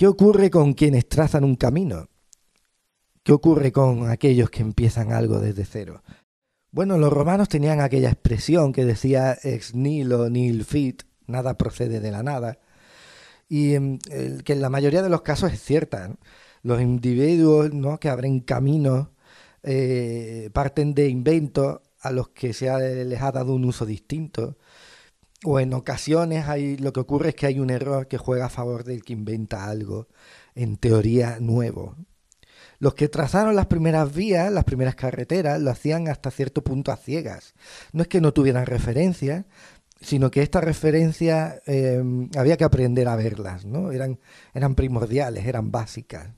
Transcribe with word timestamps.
¿Qué 0.00 0.06
ocurre 0.06 0.48
con 0.48 0.72
quienes 0.72 1.06
trazan 1.10 1.44
un 1.44 1.56
camino? 1.56 2.08
¿Qué 3.22 3.32
ocurre 3.32 3.70
con 3.70 4.08
aquellos 4.08 4.48
que 4.48 4.62
empiezan 4.62 5.12
algo 5.12 5.40
desde 5.40 5.66
cero? 5.66 6.02
Bueno, 6.70 6.96
los 6.96 7.12
romanos 7.12 7.50
tenían 7.50 7.82
aquella 7.82 8.08
expresión 8.08 8.72
que 8.72 8.86
decía 8.86 9.36
ex 9.42 9.74
nihilo 9.74 10.30
nihil 10.30 10.64
fit, 10.64 11.02
nada 11.26 11.58
procede 11.58 12.00
de 12.00 12.10
la 12.10 12.22
nada, 12.22 12.60
y 13.46 13.74
em, 13.74 13.98
que 13.98 14.54
en 14.54 14.62
la 14.62 14.70
mayoría 14.70 15.02
de 15.02 15.10
los 15.10 15.20
casos 15.20 15.52
es 15.52 15.62
cierta. 15.62 16.16
Los 16.62 16.80
individuos 16.80 17.74
¿no? 17.74 18.00
que 18.00 18.08
abren 18.08 18.40
caminos 18.40 19.08
eh, 19.62 20.48
parten 20.54 20.94
de 20.94 21.10
inventos 21.10 21.80
a 22.00 22.10
los 22.10 22.30
que 22.30 22.54
se 22.54 23.04
les 23.04 23.20
ha 23.20 23.32
dado 23.32 23.52
un 23.52 23.66
uso 23.66 23.84
distinto. 23.84 24.56
O 25.44 25.58
en 25.58 25.72
ocasiones 25.72 26.46
hay, 26.48 26.76
lo 26.76 26.92
que 26.92 27.00
ocurre 27.00 27.30
es 27.30 27.34
que 27.34 27.46
hay 27.46 27.60
un 27.60 27.70
error 27.70 28.08
que 28.08 28.18
juega 28.18 28.46
a 28.46 28.50
favor 28.50 28.84
del 28.84 29.02
que 29.02 29.14
inventa 29.14 29.64
algo, 29.64 30.08
en 30.54 30.76
teoría 30.76 31.38
nuevo. 31.40 31.96
Los 32.78 32.94
que 32.94 33.08
trazaron 33.08 33.56
las 33.56 33.66
primeras 33.66 34.14
vías, 34.14 34.52
las 34.52 34.64
primeras 34.64 34.94
carreteras, 34.94 35.60
lo 35.60 35.70
hacían 35.70 36.08
hasta 36.08 36.30
cierto 36.30 36.62
punto 36.62 36.92
a 36.92 36.96
ciegas. 36.96 37.54
No 37.92 38.02
es 38.02 38.08
que 38.08 38.20
no 38.20 38.32
tuvieran 38.32 38.66
referencias, 38.66 39.46
sino 40.00 40.30
que 40.30 40.42
estas 40.42 40.64
referencias 40.64 41.60
em, 41.66 42.30
había 42.36 42.56
que 42.56 42.64
aprender 42.64 43.08
a 43.08 43.16
verlas, 43.16 43.64
¿no? 43.64 43.92
Eran, 43.92 44.18
eran 44.54 44.74
primordiales, 44.74 45.46
eran 45.46 45.70
básicas. 45.70 46.30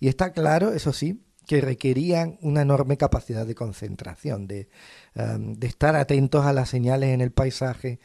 Y 0.00 0.08
está 0.08 0.32
claro, 0.32 0.72
eso 0.72 0.92
sí, 0.92 1.22
que 1.46 1.60
requerían 1.60 2.38
una 2.42 2.62
enorme 2.62 2.96
capacidad 2.96 3.46
de 3.46 3.54
concentración, 3.54 4.46
de, 4.46 4.68
em, 5.14 5.54
de 5.54 5.66
estar 5.66 5.96
atentos 5.96 6.44
a 6.44 6.52
las 6.52 6.68
señales 6.68 7.10
en 7.10 7.20
el 7.20 7.32
paisaje 7.32 8.00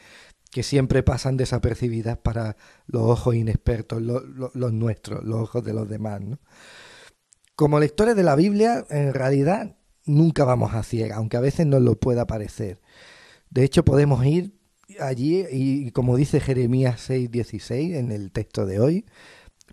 que 0.52 0.64
siempre 0.64 1.02
pasan 1.02 1.38
desapercibidas 1.38 2.18
para 2.18 2.58
los 2.86 3.04
ojos 3.04 3.36
inexpertos, 3.36 4.02
los 4.02 4.74
nuestros, 4.74 5.24
los 5.24 5.42
ojos 5.42 5.64
de 5.64 5.74
los 5.74 5.90
demás. 5.90 6.22
¿no? 6.22 6.40
Como 7.56 7.80
lectores 7.80 8.16
de 8.16 8.24
la 8.24 8.36
Biblia, 8.36 8.86
en 8.90 9.14
realidad 9.14 9.78
nunca 10.06 10.44
vamos 10.44 10.74
a 10.74 10.84
ciega, 10.84 11.16
aunque 11.16 11.38
a 11.38 11.42
veces 11.42 11.66
nos 11.68 11.82
lo 11.82 12.00
pueda 12.00 12.28
parecer. 12.28 12.82
De 13.50 13.64
hecho, 13.64 13.86
podemos 13.86 14.26
ir 14.26 14.60
allí 15.00 15.46
y, 15.50 15.92
como 15.92 16.18
dice 16.18 16.40
Jeremías 16.40 17.10
6:16 17.10 17.96
en 17.96 18.12
el 18.12 18.32
texto 18.32 18.66
de 18.66 18.80
hoy, 18.80 19.06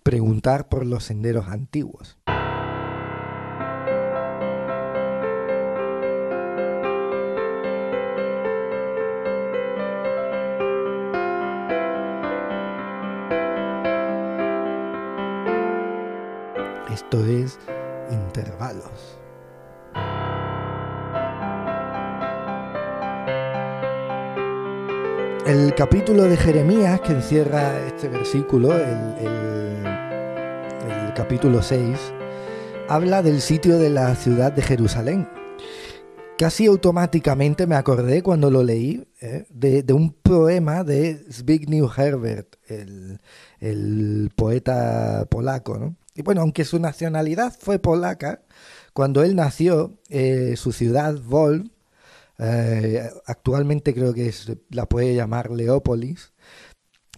preguntar 0.02 0.68
por 0.68 0.86
los 0.86 1.04
senderos 1.04 1.48
antiguos. 1.48 2.17
Esto 16.98 17.24
es 17.24 17.60
intervalos. 18.10 19.20
El 25.46 25.76
capítulo 25.76 26.24
de 26.24 26.36
Jeremías 26.36 27.00
que 27.02 27.12
encierra 27.12 27.86
este 27.86 28.08
versículo, 28.08 28.74
el, 28.74 29.84
capítulo 31.14 31.62
6, 31.62 31.96
habla 32.88 33.22
del 33.22 33.42
sitio 33.42 33.78
de 33.78 33.90
la 33.90 34.16
ciudad 34.16 34.50
de 34.50 34.62
Jerusalén. 34.62 35.28
Casi 36.36 36.66
automáticamente 36.66 37.68
me 37.68 37.76
acordé 37.76 38.24
cuando 38.24 38.50
lo 38.50 38.64
leí 38.64 39.06
eh, 39.20 39.46
de, 39.50 39.92
un 39.92 40.14
poema 40.14 40.82
de 40.82 41.14
Zbigniew 41.30 41.88
Herbert, 41.96 42.56
el, 42.66 44.32
poeta 44.34 45.26
polaco, 45.30 45.78
¿no? 45.78 45.94
Y 46.18 46.22
bueno, 46.22 46.40
aunque 46.40 46.64
su 46.64 46.80
nacionalidad 46.80 47.56
fue 47.56 47.78
polaca, 47.78 48.42
cuando 48.92 49.22
él 49.22 49.36
nació, 49.36 50.00
eh, 50.08 50.54
su 50.56 50.72
ciudad, 50.72 51.14
Vol, 51.22 51.70
eh, 52.38 53.08
actualmente 53.24 53.94
creo 53.94 54.12
que 54.12 54.34
la 54.70 54.86
puede 54.86 55.14
llamar 55.14 55.52
Leópolis, 55.52 56.32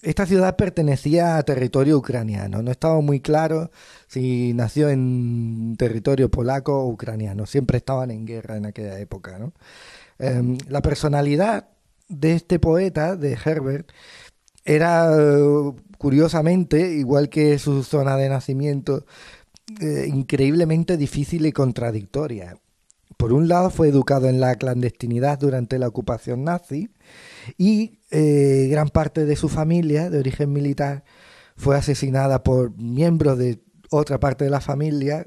esta 0.03 0.27
ciudad 0.27 0.55
pertenecía 0.57 1.39
a 1.39 1.43
territorio 1.45 1.97
ucraniano. 1.97 2.63
No 2.63 2.71
estaba 2.71 3.01
muy 3.01 3.21
claro 3.21 3.71
si 4.07 4.53
nació 4.53 4.91
en 4.91 5.77
territorio 5.79 6.31
polaco 6.31 6.83
o 6.83 6.89
ucraniano. 6.89 7.47
Siempre 7.47 7.79
estaban 7.79 8.11
en 8.11 8.27
guerra 8.27 8.59
en 8.59 8.67
aquella 8.67 8.99
época. 8.99 9.39
Em, 10.19 10.59
la 10.69 10.83
personalidad 10.83 11.69
de 12.09 12.35
este 12.35 12.59
poeta, 12.59 13.17
de 13.17 13.39
Herbert, 13.43 13.93
era 14.65 15.11
curiosamente, 15.99 16.95
igual 16.95 17.29
que 17.29 17.59
su 17.59 17.83
zona 17.83 18.17
de 18.17 18.31
nacimiento, 18.31 19.05
eh, 19.81 20.07
increíblemente 20.09 20.97
difícil 20.97 21.45
y 21.45 21.53
contradictoria. 21.53 22.57
Por 23.17 23.35
un 23.35 23.49
lado, 23.49 23.69
fue 23.69 23.89
educado 23.89 24.27
en 24.29 24.41
la 24.41 24.55
clandestinidad 24.55 25.39
durante 25.39 25.79
la 25.79 25.89
ocupación 25.89 26.43
nazi 26.43 26.89
y 27.59 27.99
eh, 28.11 28.69
gran 28.71 28.89
parte 28.89 29.27
de 29.27 29.37
su 29.37 29.51
familia, 29.51 30.09
de 30.09 30.19
origen 30.19 30.53
militar, 30.53 31.05
fue 31.55 31.77
asesinada 31.77 32.43
por 32.43 32.75
miembros 32.79 33.37
de 33.37 33.61
otra 33.91 34.19
parte 34.19 34.45
de 34.45 34.51
la 34.51 34.63
familia, 34.63 35.27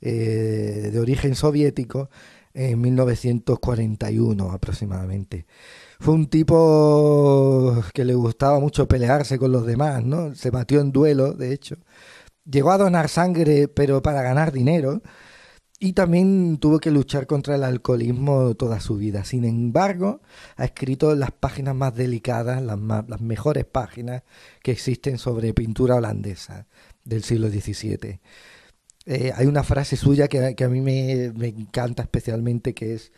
eh, 0.00 0.90
de 0.92 0.98
origen 0.98 1.36
soviético, 1.36 2.10
en 2.54 2.80
1941 2.80 4.50
aproximadamente 4.50 5.46
fue 6.00 6.14
un 6.14 6.28
tipo 6.28 7.82
que 7.92 8.04
le 8.04 8.14
gustaba 8.14 8.60
mucho 8.60 8.86
pelearse 8.86 9.38
con 9.38 9.52
los 9.52 9.66
demás, 9.66 10.04
¿no? 10.04 10.34
Se 10.34 10.50
batió 10.50 10.80
en 10.80 10.92
duelo, 10.92 11.32
de 11.32 11.52
hecho. 11.52 11.76
Llegó 12.44 12.70
a 12.70 12.78
donar 12.78 13.08
sangre, 13.08 13.68
pero 13.68 14.00
para 14.02 14.22
ganar 14.22 14.52
dinero. 14.52 15.02
Y 15.80 15.92
también 15.92 16.58
tuvo 16.58 16.80
que 16.80 16.90
luchar 16.90 17.26
contra 17.26 17.54
el 17.56 17.64
alcoholismo 17.64 18.54
toda 18.54 18.80
su 18.80 18.96
vida. 18.96 19.24
Sin 19.24 19.44
embargo, 19.44 20.22
ha 20.56 20.64
escrito 20.64 21.14
las 21.14 21.30
páginas 21.32 21.74
más 21.74 21.94
delicadas, 21.94 22.62
las, 22.62 22.78
las 23.08 23.20
mejores 23.20 23.64
páginas 23.64 24.22
que 24.62 24.72
existen 24.72 25.18
sobre 25.18 25.54
pintura 25.54 25.96
holandesa 25.96 26.66
del 27.04 27.22
siglo 27.24 27.48
XVII. 27.48 28.20
Eh, 29.10 29.32
hay 29.34 29.46
una 29.46 29.62
frase 29.62 29.96
suya 29.96 30.28
que, 30.28 30.54
a 30.62 30.68
mí 30.68 30.82
me, 30.82 31.32
encanta 31.46 32.02
especialmente, 32.02 32.74
que 32.74 32.92
es 32.92 33.10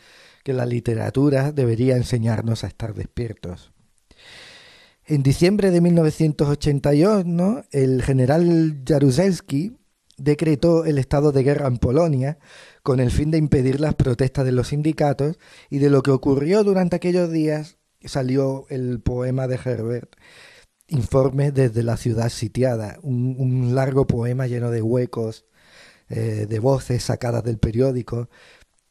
que 0.44 0.52
la 0.52 0.64
literatura 0.64 1.50
debería 1.50 1.96
enseñarnos 1.96 2.62
a 2.62 2.68
estar 2.68 2.94
despiertos. 2.94 3.72
En 5.04 5.24
diciembre 5.24 5.72
de 5.72 5.80
1981, 5.80 7.64
el 7.72 8.02
general 8.04 8.84
Jaruzelski 8.86 9.78
decretó 10.16 10.84
el 10.84 10.98
estado 10.98 11.32
de 11.32 11.42
guerra 11.42 11.66
en 11.66 11.78
Polonia 11.78 12.38
con 12.84 13.00
el 13.00 13.10
fin 13.10 13.32
de 13.32 13.38
impedir 13.38 13.80
las 13.80 13.96
protestas 13.96 14.44
de 14.44 14.52
los 14.52 14.68
sindicatos 14.68 15.40
y 15.70 15.78
de 15.78 15.90
lo 15.90 16.04
que 16.04 16.12
ocurrió 16.12 16.62
durante 16.62 16.94
aquellos 16.94 17.32
días 17.32 17.78
salió 18.04 18.66
el 18.68 19.00
poema 19.00 19.48
de 19.48 19.56
Herbert, 19.56 20.14
Informe 20.86 21.52
desde 21.52 21.84
la 21.84 21.96
ciudad 21.96 22.30
sitiada, 22.30 22.98
un, 23.02 23.76
largo 23.76 24.08
poema 24.08 24.48
lleno 24.48 24.72
de 24.72 24.82
huecos, 24.82 25.46
eh, 26.10 26.46
de 26.48 26.58
voces 26.58 27.04
sacadas 27.04 27.44
del 27.44 27.58
periódico, 27.58 28.28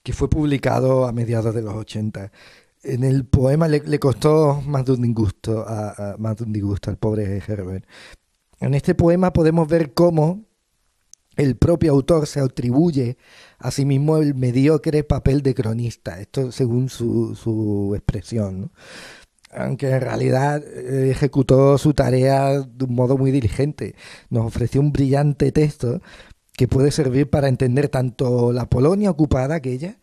que 0.03 0.13
fue 0.13 0.29
publicado 0.29 1.05
a 1.05 1.11
mediados 1.11 1.53
de 1.53 1.61
los 1.61 1.75
80. 1.75 2.31
En 2.83 3.03
el 3.03 3.25
poema 3.25 3.67
le, 3.67 3.99
costó 3.99 4.61
más 4.65 4.85
de 4.85 4.93
un 4.93 5.01
disgusto 5.01 5.65
a, 5.67 6.15
más 6.17 6.37
de 6.37 6.45
un 6.45 6.53
disgusto 6.53 6.89
al 6.89 6.97
pobre 6.97 7.43
Herbert. 7.45 7.85
En 8.61 8.73
este 8.73 8.95
poema 8.95 9.33
podemos 9.33 9.67
ver 9.67 9.93
cómo 9.93 10.45
el 11.35 11.57
propio 11.57 11.91
autor 11.91 12.25
se 12.25 12.39
atribuye 12.39 13.17
a 13.57 13.71
sí 13.71 13.83
mismo 13.85 14.17
el 14.17 14.33
mediocre 14.33 15.03
papel 15.03 15.41
de 15.41 15.53
cronista, 15.53 16.21
esto 16.21 16.53
según 16.53 16.87
su, 16.87 17.35
su 17.35 17.93
expresión. 17.95 18.71
Aunque 19.51 19.89
en 19.89 20.01
realidad 20.01 20.63
eh, 20.63 21.09
ejecutó 21.11 21.77
su 21.77 21.93
tarea 21.93 22.61
de 22.61 22.85
un 22.85 22.95
modo 22.95 23.17
muy 23.17 23.31
diligente. 23.31 23.95
Nos 24.29 24.45
ofreció 24.45 24.79
un 24.79 24.93
brillante 24.93 25.51
texto 25.51 26.01
que 26.59 26.67
puede 26.67 26.91
servir 26.91 27.29
para 27.29 27.47
entender 27.47 27.87
tanto 27.87 28.51
la 28.51 28.65
Polonia 28.65 29.09
ocupada, 29.09 29.55
aquella, 29.55 29.97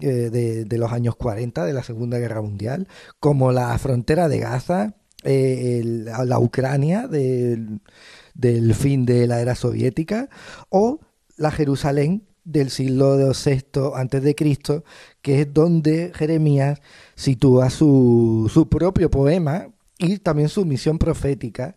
eh, 0.00 0.66
de, 0.68 0.78
los 0.78 0.92
años 0.92 1.16
40, 1.16 1.64
de 1.64 1.72
la 1.72 1.82
Segunda 1.82 2.18
Guerra 2.18 2.42
Mundial, 2.42 2.88
como 3.20 3.52
la 3.52 3.78
frontera 3.78 4.28
de 4.28 4.38
Gaza, 4.38 4.96
eh, 5.24 5.80
la 5.82 6.38
Ucrania 6.40 7.08
del, 7.08 7.80
fin 8.74 9.06
de 9.06 9.26
la 9.26 9.40
era 9.40 9.54
soviética, 9.54 10.28
o 10.68 11.00
la 11.38 11.50
Jerusalén 11.50 12.28
del 12.44 12.68
siglo 12.68 13.16
VI 13.16 13.92
antes 13.94 14.22
de 14.22 14.34
Cristo, 14.34 14.84
que 15.22 15.40
es 15.40 15.54
donde 15.54 16.12
Jeremías 16.14 16.82
sitúa 17.14 17.70
su, 17.70 18.50
su 18.52 18.68
propio 18.68 19.10
poema 19.10 19.68
y 19.96 20.18
también 20.18 20.50
su 20.50 20.66
misión 20.66 20.98
profética. 20.98 21.76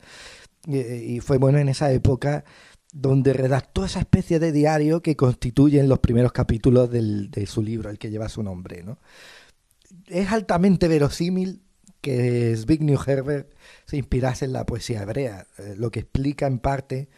Eh, 0.67 1.05
y 1.07 1.19
fue 1.21 1.37
bueno 1.37 1.59
en 1.59 1.69
esa 1.69 1.93
época 1.93 2.43
donde 2.91 3.33
redactó 3.33 3.85
esa 3.85 3.99
especie 3.99 4.39
de 4.39 4.51
diario 4.51 5.01
que 5.01 5.15
constituyen 5.15 5.88
los 5.88 5.99
primeros 5.99 6.31
capítulos 6.31 6.89
de 6.91 7.45
su 7.47 7.61
libro, 7.61 7.89
el 7.89 7.97
que 7.97 8.09
lleva 8.09 8.29
su 8.29 8.43
nombre. 8.43 8.83
¿no? 8.83 8.97
Es 10.07 10.31
altamente 10.31 10.88
verosímil 10.88 11.61
que 12.01 12.55
Zbigniew 12.55 12.99
Herbert 13.05 13.53
se 13.85 13.97
inspirase 13.97 14.45
en 14.45 14.53
la 14.53 14.65
poesía 14.65 15.03
hebrea, 15.03 15.47
eh, 15.57 15.75
lo 15.77 15.91
que 15.91 16.01
explica 16.01 16.47
en 16.47 16.59
parte 16.59 17.09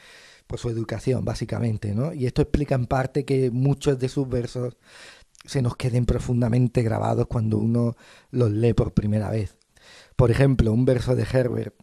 por 0.45 0.59
su 0.59 0.69
educación, 0.69 1.23
básicamente, 1.25 1.95
¿no? 1.95 2.13
Y 2.13 2.25
esto 2.25 2.41
explica 2.41 2.75
en 2.75 2.85
parte 2.85 3.23
que 3.23 3.49
muchos 3.49 3.97
de 3.97 4.09
sus 4.09 4.27
versos 4.27 4.75
se 5.45 5.61
nos 5.61 5.77
queden 5.77 6.05
profundamente 6.05 6.83
grabados 6.83 7.27
cuando 7.27 7.57
uno 7.57 7.95
los 8.29 8.51
lee 8.51 8.73
por 8.73 8.93
primera 8.93 9.29
vez. 9.29 9.57
Por 10.15 10.31
ejemplo, 10.31 10.71
un 10.71 10.85
verso 10.85 11.15
de 11.15 11.23
Herbert, 11.23 11.75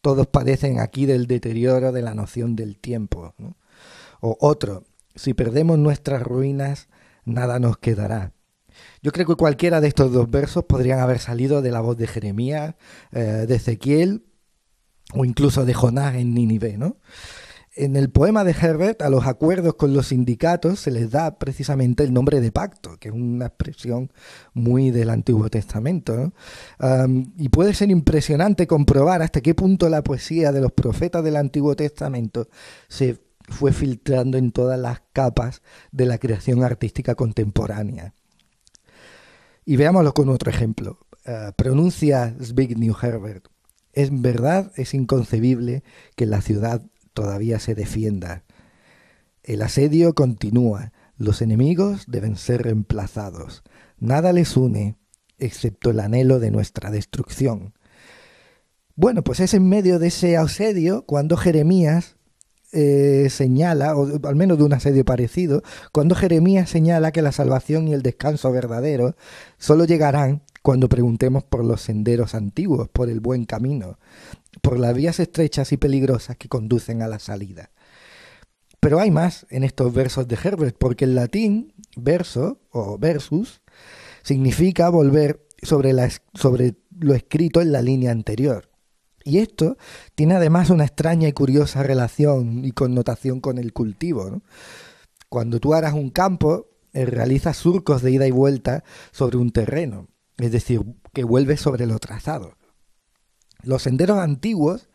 todos 0.00 0.26
padecen 0.26 0.80
aquí 0.80 1.06
del 1.06 1.26
deterioro 1.26 1.92
de 1.92 2.02
la 2.02 2.14
noción 2.14 2.56
del 2.56 2.78
tiempo. 2.78 3.34
O 4.20 4.36
otro, 4.40 4.84
si 5.14 5.34
perdemos 5.34 5.78
nuestras 5.78 6.22
ruinas, 6.22 6.88
nada 7.24 7.58
nos 7.58 7.78
quedará. 7.78 8.32
Yo 9.02 9.12
creo 9.12 9.26
que 9.26 9.34
cualquiera 9.34 9.80
de 9.80 9.88
estos 9.88 10.12
dos 10.12 10.30
versos 10.30 10.64
podrían 10.64 11.00
haber 11.00 11.18
salido 11.18 11.62
de 11.62 11.70
la 11.70 11.80
voz 11.80 11.96
de 11.96 12.06
Jeremías, 12.06 12.74
eh, 13.12 13.44
de 13.46 13.54
Ezequiel 13.54 14.24
o 15.12 15.24
incluso 15.24 15.64
de 15.64 15.74
Jonás 15.74 16.14
en 16.14 16.34
Nínive, 16.34 16.78
¿no? 16.78 16.96
En 17.76 17.94
el 17.94 18.10
poema 18.10 18.42
de 18.42 18.50
Herbert, 18.50 19.00
a 19.00 19.10
los 19.10 19.26
acuerdos 19.26 19.74
con 19.74 19.94
los 19.94 20.08
sindicatos 20.08 20.80
se 20.80 20.90
les 20.90 21.12
da 21.12 21.38
precisamente 21.38 22.02
el 22.02 22.12
nombre 22.12 22.40
de 22.40 22.50
pacto, 22.50 22.96
que 22.98 23.08
es 23.10 23.14
una 23.14 23.46
expresión 23.46 24.12
muy 24.54 24.90
del 24.90 25.08
Antiguo 25.08 25.48
Testamento. 25.50 26.32
y 27.36 27.48
puede 27.48 27.74
ser 27.74 27.90
impresionante 27.90 28.66
comprobar 28.66 29.22
hasta 29.22 29.40
qué 29.40 29.54
punto 29.54 29.88
la 29.88 30.02
poesía 30.02 30.50
de 30.50 30.60
los 30.60 30.72
profetas 30.72 31.22
del 31.22 31.36
Antiguo 31.36 31.76
Testamento 31.76 32.48
se 32.88 33.20
fue 33.48 33.72
filtrando 33.72 34.36
en 34.36 34.50
todas 34.50 34.78
las 34.78 35.02
capas 35.12 35.62
de 35.92 36.06
la 36.06 36.18
creación 36.18 36.64
artística 36.64 37.14
contemporánea. 37.14 38.14
Y 39.64 39.76
veámoslo 39.76 40.12
con 40.12 40.28
otro 40.28 40.50
ejemplo. 40.50 40.98
Uh, 41.26 41.52
pronuncia 41.54 42.34
Zbigniew 42.42 42.96
Herbert. 43.00 43.46
Es 43.92 44.10
verdad, 44.10 44.72
es 44.76 44.94
inconcebible 44.94 45.84
que 46.16 46.26
la 46.26 46.40
ciudad 46.40 46.82
todavía 47.12 47.58
se 47.58 47.74
defienda. 47.74 48.44
El 49.42 49.62
asedio 49.62 50.14
continúa. 50.14 50.92
Los 51.16 51.42
enemigos 51.42 52.04
deben 52.06 52.36
ser 52.36 52.62
reemplazados. 52.62 53.62
Nada 53.98 54.32
les 54.32 54.56
une 54.56 54.96
excepto 55.38 55.90
el 55.90 56.00
anhelo 56.00 56.38
de 56.38 56.50
nuestra 56.50 56.90
destrucción. 56.90 57.74
Bueno, 58.94 59.22
pues 59.22 59.40
es 59.40 59.54
en 59.54 59.68
medio 59.68 59.98
de 59.98 60.08
ese 60.08 60.36
asedio 60.36 61.04
cuando 61.06 61.36
Jeremías 61.36 62.16
eh, 62.72 63.28
señala, 63.30 63.96
o 63.96 64.26
al 64.26 64.36
menos 64.36 64.58
de 64.58 64.64
un 64.64 64.72
asedio 64.72 65.04
parecido, 65.04 65.62
cuando 65.90 66.14
Jeremías 66.14 66.70
señala 66.70 67.10
que 67.10 67.22
la 67.22 67.32
salvación 67.32 67.88
y 67.88 67.94
el 67.94 68.02
descanso 68.02 68.52
verdadero 68.52 69.16
solo 69.58 69.84
llegarán 69.86 70.42
cuando 70.62 70.88
preguntemos 70.88 71.44
por 71.44 71.64
los 71.64 71.80
senderos 71.80 72.34
antiguos, 72.34 72.88
por 72.88 73.08
el 73.08 73.20
buen 73.20 73.44
camino, 73.44 73.98
por 74.62 74.78
las 74.78 74.94
vías 74.94 75.20
estrechas 75.20 75.72
y 75.72 75.76
peligrosas 75.76 76.36
que 76.36 76.48
conducen 76.48 77.02
a 77.02 77.08
la 77.08 77.18
salida. 77.18 77.70
Pero 78.80 78.98
hay 78.98 79.10
más 79.10 79.46
en 79.50 79.62
estos 79.62 79.92
versos 79.92 80.26
de 80.26 80.38
Herbert, 80.42 80.76
porque 80.78 81.04
en 81.04 81.14
latín 81.14 81.74
verso 81.96 82.60
o 82.70 82.98
versus 82.98 83.60
significa 84.22 84.88
volver 84.88 85.46
sobre, 85.62 85.92
la, 85.92 86.08
sobre 86.34 86.76
lo 86.98 87.14
escrito 87.14 87.60
en 87.60 87.72
la 87.72 87.82
línea 87.82 88.10
anterior. 88.10 88.70
Y 89.22 89.38
esto 89.38 89.76
tiene 90.14 90.34
además 90.34 90.70
una 90.70 90.84
extraña 90.84 91.28
y 91.28 91.32
curiosa 91.32 91.82
relación 91.82 92.64
y 92.64 92.72
connotación 92.72 93.40
con 93.40 93.58
el 93.58 93.74
cultivo. 93.74 94.40
Cuando 95.28 95.60
tú 95.60 95.74
harás 95.74 95.92
un 95.92 96.10
campo, 96.10 96.68
eh, 96.92 97.04
realizas 97.04 97.58
surcos 97.58 98.02
de 98.02 98.12
ida 98.12 98.26
y 98.26 98.30
vuelta 98.30 98.82
sobre 99.12 99.36
un 99.36 99.52
terreno, 99.52 100.08
es 100.42 100.52
decir, 100.52 100.82
que 101.12 101.24
vuelves 101.24 101.60
sobre 101.60 101.86
lo 101.86 101.98
trazado. 101.98 102.56
Los 103.62 103.82
senderos 103.82 104.18
antiguos 104.18 104.88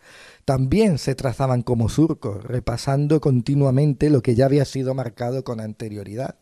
también 0.46 0.98
se 0.98 1.16
trazaban 1.16 1.62
como 1.62 1.90
surcos, 1.90 2.44
repasando 2.44 3.20
continuamente 3.20 4.10
lo 4.10 4.22
que 4.22 4.36
ya 4.36 4.46
había 4.46 4.66
sido 4.66 4.94
marcado 4.94 5.44
con 5.44 5.60
anterioridad, 5.60 6.38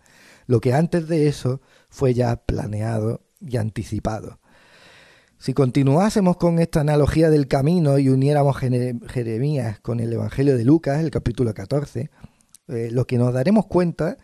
lo 0.46 0.60
que 0.60 0.74
antes 0.74 1.08
de 1.08 1.28
eso 1.28 1.62
fue 1.90 2.14
ya 2.14 2.36
planeado 2.36 3.22
y 3.40 3.58
anticipado. 3.58 4.40
Si 5.38 5.54
continuásemos 5.54 6.38
con 6.38 6.60
esta 6.60 6.82
analogía 6.82 7.30
del 7.30 7.50
camino 7.50 8.00
y 8.00 8.08
uniéramos 8.08 8.56
Jeremías 8.58 9.80
con 9.82 10.00
el 10.00 10.14
Evangelio 10.14 10.56
de 10.56 10.64
Lucas, 10.64 11.02
el 11.02 11.12
capítulo 11.12 11.54
14, 11.54 12.10
eh, 12.70 12.90
lo 12.92 13.06
que 13.06 13.18
nos 13.18 13.34
daremos 13.34 13.66
cuenta 13.66 14.18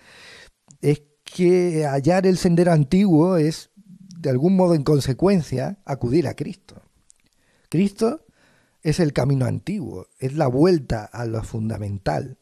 es 0.82 1.02
que 1.26 1.86
hallar 1.86 2.26
el 2.26 2.38
sendero 2.38 2.72
antiguo 2.72 3.38
es, 3.38 3.69
de 4.20 4.30
algún 4.30 4.58
modo 4.58 4.76
en 4.76 4.84
consecuencia, 4.84 5.80
acudir 5.86 6.28
a 6.28 6.34
Cristo. 6.34 6.82
Cristo 7.70 8.26
es 8.84 9.00
el 9.00 9.14
camino 9.14 9.46
antiguo, 9.46 10.08
es 10.20 10.34
la 10.34 10.48
vuelta 10.48 11.06
a 11.06 11.26
lo 11.26 11.42
fundamental, 11.42 12.38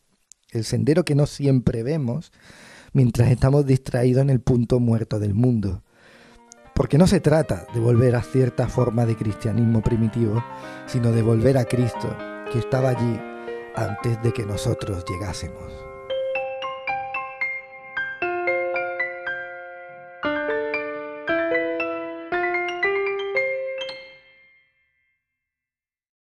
el 0.50 0.64
sendero 0.64 1.06
que 1.06 1.14
no 1.14 1.28
siempre 1.28 1.84
vemos 1.84 2.32
mientras 2.94 3.30
estamos 3.30 3.68
distraídos 3.68 4.24
en 4.24 4.32
el 4.32 4.42
punto 4.42 4.80
muerto 4.80 5.20
del 5.20 5.36
mundo. 5.36 5.84
Porque 6.74 6.98
no 6.98 7.06
se 7.06 7.20
trata 7.20 7.68
de 7.76 7.80
volver 7.80 8.16
a 8.16 8.24
cierta 8.24 8.68
forma 8.68 9.06
de 9.06 9.16
cristianismo 9.16 9.82
primitivo, 9.82 10.44
sino 10.88 11.12
de 11.12 11.22
volver 11.22 11.60
a 11.60 11.66
Cristo, 11.66 12.16
que 12.52 12.58
estaba 12.58 12.90
allí 12.90 13.20
antes 13.76 14.22
de 14.24 14.34
que 14.34 14.46
nosotros 14.46 15.06
llegásemos. 15.08 15.87